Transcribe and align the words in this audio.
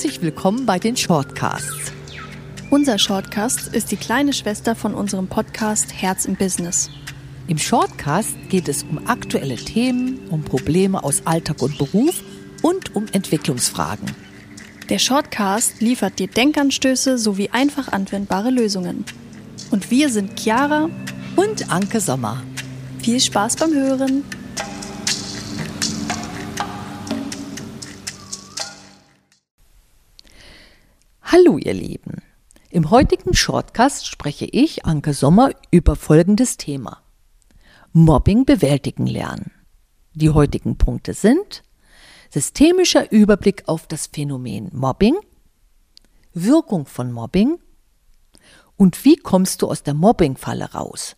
Herzlich 0.00 0.22
willkommen 0.22 0.64
bei 0.64 0.78
den 0.78 0.96
Shortcasts. 0.96 1.92
Unser 2.70 2.98
Shortcast 2.98 3.68
ist 3.74 3.90
die 3.90 3.98
kleine 3.98 4.32
Schwester 4.32 4.74
von 4.74 4.94
unserem 4.94 5.26
Podcast 5.26 5.92
Herz 5.92 6.24
im 6.24 6.36
Business. 6.36 6.88
Im 7.48 7.58
Shortcast 7.58 8.34
geht 8.48 8.70
es 8.70 8.82
um 8.82 9.06
aktuelle 9.06 9.56
Themen, 9.56 10.18
um 10.30 10.40
Probleme 10.42 11.04
aus 11.04 11.26
Alltag 11.26 11.60
und 11.60 11.76
Beruf 11.76 12.22
und 12.62 12.96
um 12.96 13.08
Entwicklungsfragen. 13.12 14.10
Der 14.88 14.98
Shortcast 14.98 15.82
liefert 15.82 16.18
dir 16.18 16.28
Denkanstöße 16.28 17.18
sowie 17.18 17.50
einfach 17.52 17.88
anwendbare 17.92 18.48
Lösungen. 18.48 19.04
Und 19.70 19.90
wir 19.90 20.08
sind 20.08 20.40
Chiara 20.40 20.88
und 21.36 21.70
Anke 21.70 22.00
Sommer. 22.00 22.42
Viel 23.02 23.20
Spaß 23.20 23.56
beim 23.56 23.74
Hören! 23.74 24.24
Hallo 31.32 31.58
ihr 31.58 31.74
Lieben. 31.74 32.22
Im 32.70 32.90
heutigen 32.90 33.34
Shortcast 33.34 34.04
spreche 34.04 34.46
ich, 34.46 34.84
Anke 34.84 35.14
Sommer, 35.14 35.52
über 35.70 35.94
folgendes 35.94 36.56
Thema. 36.56 37.02
Mobbing 37.92 38.44
bewältigen 38.44 39.06
lernen. 39.06 39.52
Die 40.12 40.30
heutigen 40.30 40.76
Punkte 40.76 41.14
sind 41.14 41.62
systemischer 42.30 43.12
Überblick 43.12 43.62
auf 43.68 43.86
das 43.86 44.08
Phänomen 44.08 44.70
Mobbing, 44.72 45.14
Wirkung 46.34 46.86
von 46.86 47.12
Mobbing 47.12 47.60
und 48.76 49.04
wie 49.04 49.14
kommst 49.14 49.62
du 49.62 49.68
aus 49.68 49.84
der 49.84 49.94
Mobbingfalle 49.94 50.72
raus. 50.72 51.14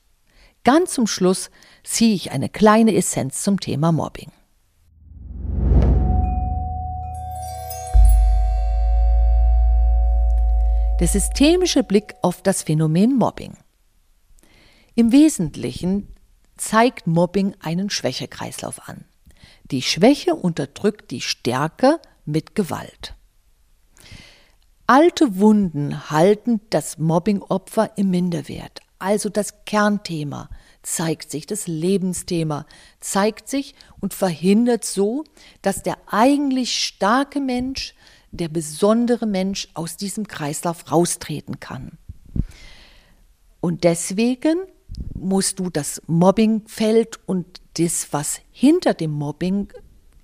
Ganz 0.62 0.92
zum 0.92 1.06
Schluss 1.06 1.50
ziehe 1.84 2.14
ich 2.14 2.32
eine 2.32 2.50
kleine 2.50 2.94
Essenz 2.94 3.42
zum 3.42 3.60
Thema 3.60 3.92
Mobbing. 3.92 4.30
Der 11.02 11.08
systemische 11.08 11.82
Blick 11.82 12.14
auf 12.22 12.42
das 12.42 12.62
Phänomen 12.62 13.16
Mobbing. 13.16 13.56
Im 14.94 15.10
Wesentlichen 15.10 16.06
zeigt 16.56 17.08
Mobbing 17.08 17.56
einen 17.58 17.90
Schwächekreislauf 17.90 18.88
an. 18.88 19.04
Die 19.72 19.82
Schwäche 19.82 20.36
unterdrückt 20.36 21.10
die 21.10 21.20
Stärke 21.20 21.98
mit 22.24 22.54
Gewalt. 22.54 23.16
Alte 24.86 25.40
Wunden 25.40 26.08
halten 26.08 26.60
das 26.70 26.98
Mobbingopfer 26.98 27.98
im 27.98 28.10
Minderwert. 28.10 28.78
Also 29.00 29.28
das 29.28 29.64
Kernthema 29.64 30.50
zeigt 30.82 31.32
sich, 31.32 31.46
das 31.46 31.66
Lebensthema 31.66 32.64
zeigt 33.00 33.48
sich 33.48 33.74
und 33.98 34.14
verhindert 34.14 34.84
so, 34.84 35.24
dass 35.62 35.82
der 35.82 35.96
eigentlich 36.06 36.80
starke 36.80 37.40
Mensch 37.40 37.96
der 38.32 38.48
besondere 38.48 39.26
Mensch 39.26 39.68
aus 39.74 39.96
diesem 39.96 40.26
Kreislauf 40.26 40.90
raustreten 40.90 41.60
kann. 41.60 41.98
Und 43.60 43.84
deswegen 43.84 44.58
musst 45.14 45.58
du 45.58 45.70
das 45.70 46.02
Mobbingfeld 46.06 47.20
und 47.26 47.60
das, 47.74 48.12
was 48.12 48.40
hinter 48.50 48.94
dem 48.94 49.12
Mobbing 49.12 49.68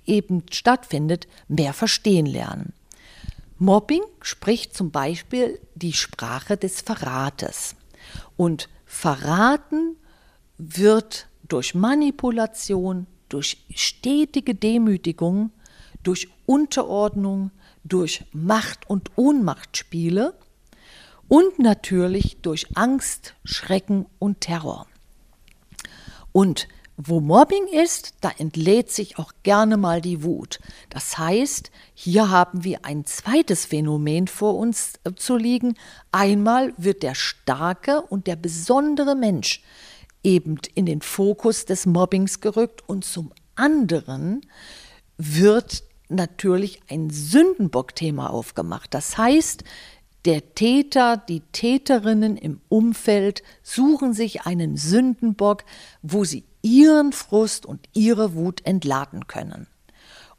eben 0.06 0.42
stattfindet, 0.50 1.28
mehr 1.46 1.72
verstehen 1.72 2.26
lernen. 2.26 2.72
Mobbing 3.58 4.02
spricht 4.22 4.74
zum 4.74 4.90
Beispiel 4.90 5.60
die 5.74 5.92
Sprache 5.92 6.56
des 6.56 6.80
Verrates. 6.80 7.76
Und 8.36 8.68
Verraten 8.86 9.96
wird 10.58 11.28
durch 11.48 11.74
Manipulation, 11.74 13.06
durch 13.28 13.64
stetige 13.74 14.54
Demütigung, 14.54 15.50
durch 16.02 16.28
Unterordnung, 16.46 17.50
durch 17.88 18.24
Macht- 18.32 18.88
und 18.88 19.10
Ohnmachtspiele 19.16 20.34
und 21.28 21.58
natürlich 21.58 22.38
durch 22.42 22.66
Angst, 22.76 23.34
Schrecken 23.44 24.06
und 24.18 24.40
Terror. 24.40 24.86
Und 26.32 26.68
wo 27.00 27.20
Mobbing 27.20 27.68
ist, 27.68 28.14
da 28.22 28.32
entlädt 28.38 28.90
sich 28.90 29.20
auch 29.20 29.32
gerne 29.44 29.76
mal 29.76 30.00
die 30.00 30.24
Wut. 30.24 30.58
Das 30.90 31.16
heißt, 31.16 31.70
hier 31.94 32.28
haben 32.28 32.64
wir 32.64 32.84
ein 32.84 33.04
zweites 33.04 33.66
Phänomen 33.66 34.26
vor 34.26 34.56
uns 34.56 34.94
äh, 35.04 35.14
zu 35.14 35.36
liegen. 35.36 35.76
Einmal 36.10 36.74
wird 36.76 37.04
der 37.04 37.14
starke 37.14 38.02
und 38.02 38.26
der 38.26 38.34
besondere 38.34 39.14
Mensch 39.14 39.62
eben 40.24 40.58
in 40.74 40.86
den 40.86 41.00
Fokus 41.00 41.66
des 41.66 41.86
Mobbings 41.86 42.40
gerückt 42.40 42.82
und 42.88 43.04
zum 43.04 43.32
anderen 43.54 44.40
wird 45.18 45.84
natürlich 46.08 46.80
ein 46.88 47.10
Sündenbock-Thema 47.10 48.30
aufgemacht. 48.30 48.94
Das 48.94 49.18
heißt, 49.18 49.64
der 50.24 50.54
Täter, 50.54 51.16
die 51.16 51.40
Täterinnen 51.52 52.36
im 52.36 52.60
Umfeld 52.68 53.42
suchen 53.62 54.12
sich 54.12 54.42
einen 54.42 54.76
Sündenbock, 54.76 55.64
wo 56.02 56.24
sie 56.24 56.44
ihren 56.62 57.12
Frust 57.12 57.66
und 57.66 57.88
ihre 57.94 58.34
Wut 58.34 58.64
entladen 58.66 59.26
können. 59.26 59.68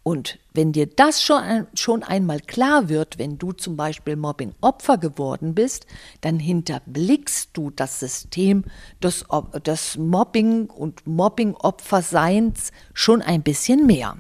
Und 0.04 0.40
wenn 0.54 0.72
dir 0.72 0.88
das 0.88 1.22
schon, 1.22 1.68
schon 1.74 2.04
einmal 2.04 2.40
klar 2.40 2.90
wird, 2.90 3.18
wenn 3.18 3.38
du 3.38 3.52
zum 3.52 3.78
Beispiel 3.78 4.16
Mobbing-Opfer 4.16 4.98
geworden 4.98 5.54
bist, 5.54 5.86
dann 6.22 6.40
hinterblickst 6.40 7.50
du 7.54 7.70
das 7.70 8.00
System 8.00 8.64
des, 9.04 9.26
des 9.66 9.98
Mobbing- 9.98 10.70
und 10.70 11.06
Mobbing-Opferseins 11.06 12.72
schon 12.94 13.22
ein 13.22 13.44
bisschen 13.44 13.86
mehr. 13.86 14.18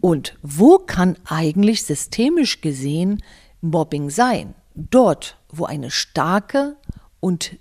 Und 0.00 0.38
wo 0.42 0.78
kann 0.78 1.16
eigentlich 1.24 1.84
systemisch 1.84 2.60
gesehen 2.60 3.22
Mobbing 3.60 4.10
sein? 4.10 4.54
Dort, 4.74 5.38
wo 5.48 5.64
eine 5.64 5.90
starke 5.90 6.76
und 7.20 7.56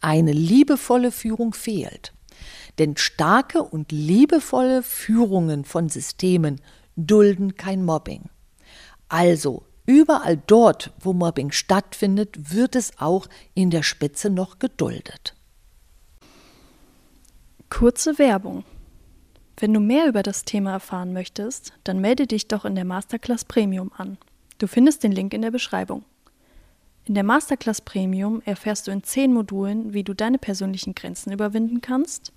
eine 0.00 0.32
liebevolle 0.32 1.10
Führung 1.10 1.52
fehlt. 1.52 2.12
Denn 2.78 2.96
starke 2.96 3.62
und 3.62 3.92
liebevolle 3.92 4.82
Führungen 4.82 5.64
von 5.64 5.88
Systemen 5.88 6.60
dulden 6.96 7.56
kein 7.56 7.84
Mobbing. 7.84 8.30
Also, 9.08 9.64
überall 9.84 10.40
dort, 10.46 10.92
wo 11.00 11.12
Mobbing 11.12 11.50
stattfindet, 11.50 12.54
wird 12.54 12.76
es 12.76 12.98
auch 12.98 13.26
in 13.54 13.70
der 13.70 13.82
Spitze 13.82 14.30
noch 14.30 14.58
geduldet. 14.58 15.34
Kurze 17.68 18.18
Werbung. 18.18 18.64
Wenn 19.60 19.74
du 19.74 19.80
mehr 19.80 20.06
über 20.08 20.22
das 20.22 20.46
Thema 20.46 20.72
erfahren 20.72 21.12
möchtest, 21.12 21.74
dann 21.84 22.00
melde 22.00 22.26
dich 22.26 22.48
doch 22.48 22.64
in 22.64 22.74
der 22.74 22.86
Masterclass 22.86 23.44
Premium 23.44 23.92
an. 23.94 24.16
Du 24.56 24.66
findest 24.66 25.04
den 25.04 25.12
Link 25.12 25.34
in 25.34 25.42
der 25.42 25.50
Beschreibung. 25.50 26.02
In 27.04 27.12
der 27.14 27.24
Masterclass 27.24 27.82
Premium 27.82 28.40
erfährst 28.46 28.86
du 28.86 28.90
in 28.90 29.02
zehn 29.02 29.34
Modulen, 29.34 29.92
wie 29.92 30.02
du 30.02 30.14
deine 30.14 30.38
persönlichen 30.38 30.94
Grenzen 30.94 31.30
überwinden 31.30 31.82
kannst, 31.82 32.32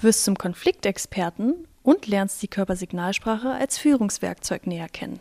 wirst 0.00 0.24
zum 0.24 0.36
Konfliktexperten 0.36 1.68
und 1.84 2.08
lernst 2.08 2.42
die 2.42 2.48
Körpersignalsprache 2.48 3.50
als 3.50 3.78
Führungswerkzeug 3.78 4.66
näher 4.66 4.88
kennen. 4.88 5.20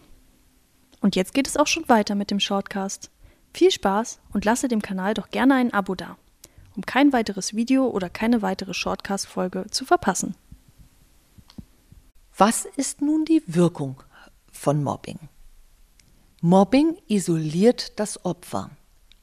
Und 1.02 1.16
jetzt 1.16 1.36
geht 1.36 1.48
es 1.48 1.56
auch 1.56 1.68
schon 1.68 1.88
weiter 1.88 2.16
mit 2.16 2.32
dem 2.32 2.40
Shortcast. 2.40 3.12
Viel 3.54 3.70
Spaß 3.70 4.20
und 4.34 4.44
lasse 4.44 4.68
dem 4.68 4.82
Kanal 4.82 5.14
doch 5.14 5.30
gerne 5.30 5.54
ein 5.54 5.72
Abo 5.72 5.94
da, 5.94 6.18
um 6.76 6.84
kein 6.84 7.14
weiteres 7.14 7.56
Video 7.56 7.88
oder 7.88 8.10
keine 8.10 8.42
weitere 8.42 8.74
Shortcast-Folge 8.74 9.68
zu 9.70 9.86
verpassen. 9.86 10.34
Was 12.44 12.66
ist 12.66 13.04
nun 13.04 13.24
die 13.24 13.44
Wirkung 13.46 14.02
von 14.52 14.84
Mobbing? 14.84 15.20
Mobbing 16.42 16.98
isoliert 17.08 18.00
das 18.00 18.26
Opfer. 18.26 18.72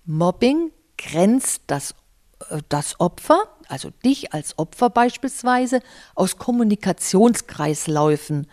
Mobbing 0.05 0.71
grenzt 0.97 1.63
das, 1.67 1.97
äh, 2.49 2.63
das 2.69 3.01
Opfer, 3.01 3.49
also 3.67 3.91
dich 3.91 4.33
als 4.33 4.57
Opfer 4.57 4.89
beispielsweise, 4.89 5.81
aus 6.15 6.37
Kommunikationskreisläufen 6.37 8.47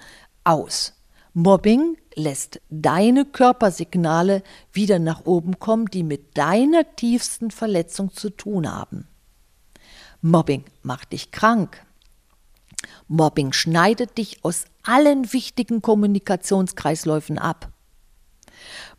aus. 0.44 0.94
Mobbing 1.35 1.96
lässt 2.16 2.59
deine 2.72 3.23
Körpersignale 3.23 4.41
wieder 4.73 4.97
nach 4.97 5.28
oben 5.28 5.59
kommen, 5.59 5.85
die 5.85 6.02
mit 6.02 6.40
deiner 6.40 6.96
tiefsten 6.96 7.52
Verletzung 7.52 8.14
zu 8.14 8.32
tun 8.32 8.68
haben. 8.68 9.08
Mobbing 10.22 10.66
macht 10.82 11.11
dich 11.11 11.29
krank, 11.29 11.85
Mobbing 13.08 13.53
schneidet 13.53 14.17
dich 14.17 14.43
aus 14.43 14.66
allen 14.84 15.32
wichtigen 15.34 15.82
Kommunikationskreisläufen 15.82 17.37
ab. 17.37 17.70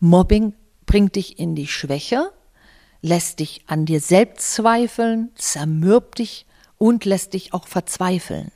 Mobbing 0.01 0.55
bringt 0.87 1.17
dich 1.17 1.39
in 1.39 1.55
die 1.55 1.67
Schwäche, 1.67 2.31
lässt 3.03 3.41
dich 3.41 3.65
an 3.67 3.87
dir 3.87 4.01
selbst 4.01 4.55
zweifeln, 4.55 5.31
zermürbt 5.35 6.19
dich 6.19 6.47
und 6.79 7.05
lässt 7.05 7.35
dich 7.35 7.55
auch 7.55 7.67
verzweifeln. 7.67 8.51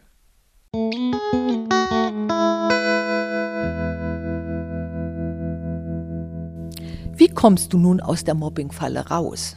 Wie 7.20 7.28
kommst 7.28 7.72
du 7.72 7.78
nun 7.78 8.00
aus 8.00 8.24
der 8.24 8.34
Mobbingfalle 8.34 9.08
raus? 9.08 9.56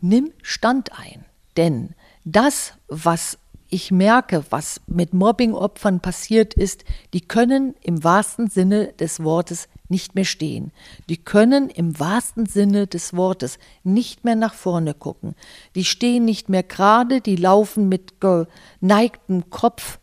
Nimm 0.00 0.32
Stand 0.42 0.90
ein, 0.98 1.24
denn 1.56 1.94
das, 2.24 2.74
was 2.88 3.38
ich 3.72 3.90
merke, 3.90 4.44
was 4.50 4.82
mit 4.86 5.14
Mobbingopfern 5.14 6.00
passiert 6.00 6.52
ist, 6.52 6.84
die 7.14 7.22
können 7.22 7.74
im 7.80 8.04
wahrsten 8.04 8.48
Sinne 8.48 8.92
des 8.92 9.24
Wortes 9.24 9.66
nicht 9.88 10.14
mehr 10.14 10.26
stehen. 10.26 10.72
Die 11.08 11.16
können 11.16 11.70
im 11.70 11.98
wahrsten 11.98 12.44
Sinne 12.44 12.86
des 12.86 13.16
Wortes 13.16 13.58
nicht 13.82 14.24
mehr 14.24 14.36
nach 14.36 14.52
vorne 14.52 14.92
gucken. 14.92 15.34
Die 15.74 15.86
stehen 15.86 16.26
nicht 16.26 16.50
mehr 16.50 16.62
gerade, 16.62 17.22
die 17.22 17.36
laufen 17.36 17.88
mit 17.88 18.20
geneigtem 18.20 19.48
Kopf 19.48 20.00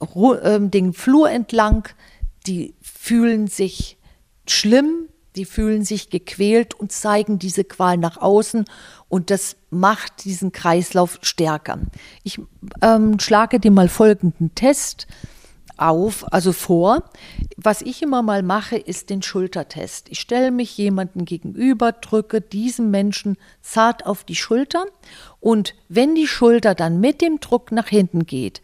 äh, 0.00 0.58
den 0.58 0.94
Flur 0.94 1.30
entlang, 1.30 1.86
die 2.46 2.74
fühlen 2.80 3.48
sich 3.48 3.98
schlimm, 4.48 5.09
die 5.36 5.44
fühlen 5.44 5.84
sich 5.84 6.10
gequält 6.10 6.74
und 6.74 6.92
zeigen 6.92 7.38
diese 7.38 7.64
Qual 7.64 7.96
nach 7.96 8.16
außen 8.16 8.64
und 9.08 9.30
das 9.30 9.56
macht 9.70 10.24
diesen 10.24 10.52
Kreislauf 10.52 11.18
stärker. 11.22 11.78
Ich 12.22 12.40
ähm, 12.82 13.18
schlage 13.18 13.60
dir 13.60 13.70
mal 13.70 13.88
folgenden 13.88 14.54
Test 14.54 15.06
auf, 15.76 16.30
also 16.32 16.52
vor. 16.52 17.04
Was 17.56 17.80
ich 17.80 18.02
immer 18.02 18.22
mal 18.22 18.42
mache, 18.42 18.76
ist 18.76 19.10
den 19.10 19.22
Schultertest. 19.22 20.08
Ich 20.10 20.20
stelle 20.20 20.50
mich 20.50 20.76
jemanden 20.76 21.24
gegenüber, 21.24 21.92
drücke 21.92 22.40
diesem 22.40 22.90
Menschen 22.90 23.36
zart 23.62 24.06
auf 24.06 24.24
die 24.24 24.36
Schulter 24.36 24.84
und 25.40 25.74
wenn 25.88 26.14
die 26.14 26.26
Schulter 26.26 26.74
dann 26.74 27.00
mit 27.00 27.20
dem 27.22 27.40
Druck 27.40 27.72
nach 27.72 27.88
hinten 27.88 28.26
geht, 28.26 28.60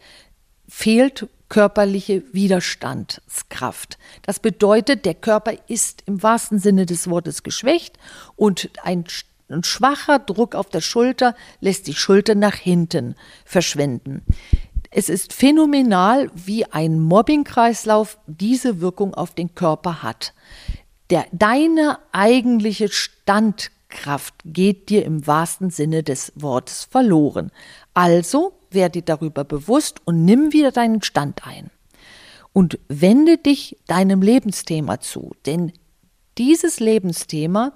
fehlt 0.67 1.27
körperliche 1.49 2.23
Widerstandskraft. 2.33 3.97
Das 4.23 4.39
bedeutet, 4.39 5.05
der 5.05 5.15
Körper 5.15 5.53
ist 5.67 6.03
im 6.05 6.21
wahrsten 6.21 6.59
Sinne 6.59 6.85
des 6.85 7.09
Wortes 7.09 7.43
geschwächt 7.43 7.97
und 8.35 8.69
ein, 8.83 9.05
ein 9.49 9.63
schwacher 9.63 10.19
Druck 10.19 10.55
auf 10.55 10.69
der 10.69 10.81
Schulter 10.81 11.35
lässt 11.61 11.87
die 11.87 11.93
Schulter 11.93 12.35
nach 12.35 12.55
hinten 12.55 13.15
verschwinden. 13.45 14.23
Es 14.91 15.09
ist 15.09 15.33
phänomenal, 15.33 16.31
wie 16.33 16.65
ein 16.65 16.99
Mobbingkreislauf 16.99 18.17
diese 18.25 18.81
Wirkung 18.81 19.13
auf 19.13 19.33
den 19.33 19.53
Körper 19.53 20.01
hat. 20.01 20.33
Der, 21.09 21.25
deine 21.31 21.99
eigentliche 22.11 22.89
Standkraft 22.89 24.33
geht 24.43 24.89
dir 24.89 25.05
im 25.05 25.25
wahrsten 25.27 25.69
Sinne 25.69 26.03
des 26.03 26.33
Wortes 26.35 26.85
verloren. 26.85 27.51
Also 27.93 28.56
werde 28.71 29.01
dir 29.01 29.05
darüber 29.05 29.43
bewusst 29.43 30.01
und 30.05 30.25
nimm 30.25 30.53
wieder 30.53 30.71
deinen 30.71 31.01
Stand 31.01 31.45
ein. 31.45 31.69
Und 32.53 32.79
wende 32.87 33.37
dich 33.37 33.77
deinem 33.87 34.21
Lebensthema 34.21 34.99
zu, 34.99 35.31
denn 35.45 35.73
dieses 36.37 36.79
Lebensthema 36.79 37.73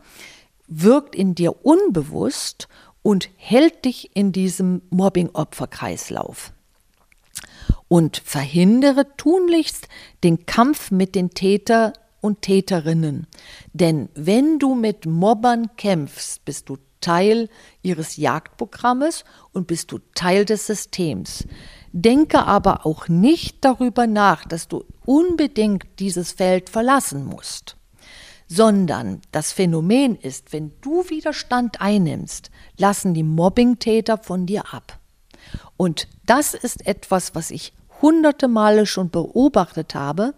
wirkt 0.67 1.15
in 1.15 1.35
dir 1.35 1.65
unbewusst 1.65 2.67
und 3.03 3.29
hält 3.35 3.85
dich 3.85 4.15
in 4.15 4.31
diesem 4.31 4.81
Mobbing-Opfer-Kreislauf. 4.89 6.53
Und 7.87 8.21
verhindere 8.23 9.05
tunlichst 9.17 9.87
den 10.23 10.45
Kampf 10.45 10.91
mit 10.91 11.15
den 11.15 11.31
Täter 11.31 11.93
und 12.21 12.41
Täterinnen. 12.41 13.27
Denn 13.73 14.09
wenn 14.15 14.59
du 14.59 14.75
mit 14.75 15.05
Mobbern 15.05 15.75
kämpfst, 15.75 16.45
bist 16.45 16.69
du 16.69 16.77
Teil 17.01 17.49
ihres 17.81 18.17
Jagdprogrammes 18.17 19.25
und 19.51 19.67
bist 19.67 19.91
du 19.91 19.99
Teil 20.15 20.45
des 20.45 20.67
Systems. 20.67 21.45
Denke 21.91 22.45
aber 22.45 22.85
auch 22.85 23.09
nicht 23.09 23.65
darüber 23.65 24.07
nach, 24.07 24.45
dass 24.45 24.67
du 24.67 24.85
unbedingt 25.05 25.85
dieses 25.99 26.31
Feld 26.31 26.69
verlassen 26.69 27.25
musst, 27.25 27.75
sondern 28.47 29.21
das 29.31 29.51
Phänomen 29.51 30.15
ist, 30.15 30.53
wenn 30.53 30.71
du 30.81 31.09
Widerstand 31.09 31.81
einnimmst, 31.81 32.49
lassen 32.77 33.13
die 33.13 33.23
Mobbingtäter 33.23 34.17
von 34.17 34.45
dir 34.45 34.73
ab. 34.73 34.99
Und 35.75 36.07
das 36.25 36.53
ist 36.53 36.85
etwas, 36.87 37.35
was 37.35 37.51
ich 37.51 37.73
hunderte 38.01 38.47
Male 38.47 38.85
schon 38.85 39.09
beobachtet 39.09 39.95
habe 39.95 40.33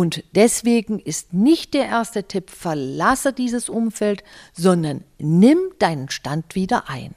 und 0.00 0.24
deswegen 0.34 0.98
ist 0.98 1.34
nicht 1.34 1.74
der 1.74 1.84
erste 1.84 2.24
Tipp, 2.24 2.48
verlasse 2.48 3.34
dieses 3.34 3.68
Umfeld, 3.68 4.24
sondern 4.54 5.04
nimm 5.18 5.58
deinen 5.78 6.08
Stand 6.08 6.54
wieder 6.54 6.88
ein. 6.88 7.14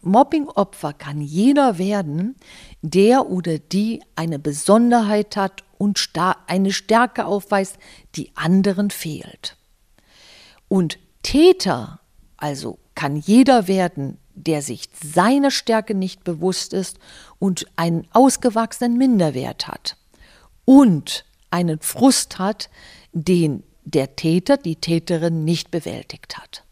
Mobbingopfer 0.00 0.94
kann 0.94 1.20
jeder 1.20 1.76
werden, 1.76 2.36
der 2.80 3.28
oder 3.28 3.58
die 3.58 4.02
eine 4.16 4.38
Besonderheit 4.38 5.36
hat 5.36 5.62
und 5.76 6.02
eine 6.46 6.72
Stärke 6.72 7.26
aufweist, 7.26 7.76
die 8.14 8.30
anderen 8.34 8.88
fehlt. 8.88 9.58
Und 10.68 10.98
Täter 11.22 12.00
also 12.38 12.78
kann 12.94 13.16
jeder 13.16 13.68
werden, 13.68 14.16
der 14.34 14.62
sich 14.62 14.88
seiner 14.92 15.50
Stärke 15.50 15.94
nicht 15.94 16.24
bewusst 16.24 16.72
ist 16.72 16.98
und 17.38 17.66
einen 17.76 18.06
ausgewachsenen 18.12 18.96
Minderwert 18.96 19.66
hat 19.68 19.96
und 20.64 21.24
einen 21.50 21.80
Frust 21.80 22.38
hat, 22.38 22.70
den 23.12 23.64
der 23.84 24.16
Täter, 24.16 24.56
die 24.56 24.76
Täterin 24.76 25.44
nicht 25.44 25.70
bewältigt 25.70 26.38
hat. 26.38 26.64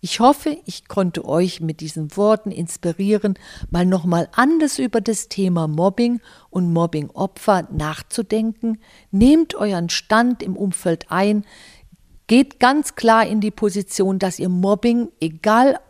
Ich 0.00 0.20
hoffe, 0.20 0.56
ich 0.64 0.86
konnte 0.86 1.24
euch 1.24 1.60
mit 1.60 1.80
diesen 1.80 2.16
Worten 2.16 2.52
inspirieren, 2.52 3.34
mal 3.70 3.84
nochmal 3.84 4.28
anders 4.32 4.78
über 4.78 5.00
das 5.00 5.28
Thema 5.28 5.66
Mobbing 5.66 6.20
und 6.50 6.72
Mobbingopfer 6.72 7.66
nachzudenken. 7.72 8.78
Nehmt 9.10 9.56
euren 9.56 9.88
Stand 9.88 10.40
im 10.44 10.56
Umfeld 10.56 11.10
ein, 11.10 11.44
Geht 12.28 12.60
ganz 12.60 12.94
klar 12.94 13.26
in 13.26 13.40
die 13.40 13.50
Position, 13.50 14.18
dass 14.18 14.38
ihr 14.38 14.50
Mobbing, 14.50 15.08
egal 15.18 15.80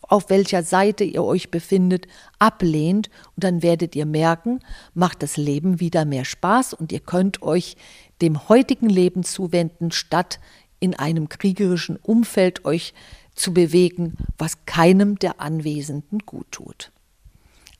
auf 0.00 0.30
welcher 0.30 0.62
Seite 0.62 1.02
ihr 1.02 1.24
euch 1.24 1.50
befindet, 1.50 2.06
ablehnt 2.38 3.10
und 3.34 3.44
dann 3.44 3.62
werdet 3.62 3.96
ihr 3.96 4.06
merken, 4.06 4.60
macht 4.94 5.24
das 5.24 5.36
Leben 5.36 5.80
wieder 5.80 6.04
mehr 6.04 6.24
Spaß 6.24 6.72
und 6.72 6.92
ihr 6.92 7.00
könnt 7.00 7.42
euch 7.42 7.76
dem 8.22 8.48
heutigen 8.48 8.88
Leben 8.88 9.24
zuwenden, 9.24 9.90
statt 9.90 10.38
in 10.78 10.94
einem 10.94 11.28
kriegerischen 11.28 11.96
Umfeld 11.96 12.64
euch 12.64 12.94
zu 13.34 13.52
bewegen, 13.52 14.16
was 14.38 14.64
keinem 14.66 15.18
der 15.18 15.40
Anwesenden 15.40 16.20
gut 16.20 16.46
tut. 16.52 16.92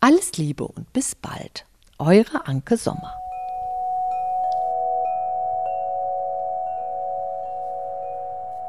Alles 0.01 0.37
Liebe 0.37 0.67
und 0.67 0.93
bis 0.93 1.15
bald. 1.15 1.67
Eure 1.99 2.49
Anke 2.49 2.77
Sommer. 2.77 3.15